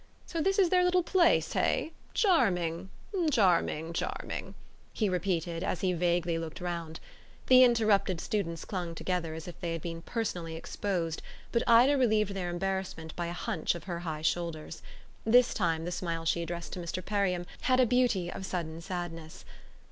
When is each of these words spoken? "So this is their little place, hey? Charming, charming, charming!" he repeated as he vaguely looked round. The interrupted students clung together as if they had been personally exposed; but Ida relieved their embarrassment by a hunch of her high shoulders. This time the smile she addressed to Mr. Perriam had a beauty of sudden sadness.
"So 0.25 0.41
this 0.41 0.57
is 0.57 0.69
their 0.69 0.83
little 0.83 1.03
place, 1.03 1.53
hey? 1.53 1.91
Charming, 2.15 2.89
charming, 3.29 3.93
charming!" 3.93 4.55
he 4.91 5.07
repeated 5.09 5.63
as 5.63 5.81
he 5.81 5.93
vaguely 5.93 6.39
looked 6.39 6.59
round. 6.59 6.99
The 7.45 7.63
interrupted 7.63 8.19
students 8.19 8.65
clung 8.65 8.95
together 8.95 9.35
as 9.35 9.47
if 9.47 9.59
they 9.59 9.73
had 9.73 9.81
been 9.83 10.01
personally 10.01 10.55
exposed; 10.55 11.21
but 11.51 11.61
Ida 11.67 11.99
relieved 11.99 12.33
their 12.33 12.49
embarrassment 12.49 13.15
by 13.15 13.27
a 13.27 13.31
hunch 13.33 13.75
of 13.75 13.83
her 13.83 13.99
high 13.99 14.23
shoulders. 14.23 14.81
This 15.23 15.53
time 15.53 15.85
the 15.85 15.91
smile 15.91 16.25
she 16.25 16.41
addressed 16.41 16.73
to 16.73 16.79
Mr. 16.79 17.05
Perriam 17.05 17.45
had 17.61 17.79
a 17.79 17.85
beauty 17.85 18.31
of 18.31 18.43
sudden 18.43 18.81
sadness. 18.81 19.45